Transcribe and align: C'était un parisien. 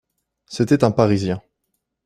C'était 0.47 0.83
un 0.83 0.89
parisien. 0.89 1.43